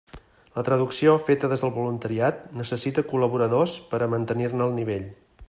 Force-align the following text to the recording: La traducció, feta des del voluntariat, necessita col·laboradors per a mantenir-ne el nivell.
La 0.53 0.61
traducció, 0.69 1.11
feta 1.27 1.51
des 1.51 1.63
del 1.65 1.73
voluntariat, 1.75 2.41
necessita 2.63 3.05
col·laboradors 3.13 3.77
per 3.93 4.01
a 4.01 4.09
mantenir-ne 4.17 4.69
el 4.71 4.77
nivell. 4.81 5.07